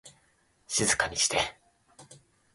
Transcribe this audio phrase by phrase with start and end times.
[0.67, 1.37] 静かにして